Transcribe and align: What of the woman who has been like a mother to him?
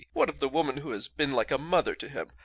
What 0.13 0.29
of 0.29 0.39
the 0.39 0.49
woman 0.49 0.77
who 0.77 0.89
has 0.93 1.07
been 1.07 1.31
like 1.31 1.51
a 1.51 1.59
mother 1.59 1.93
to 1.93 2.09
him? 2.09 2.29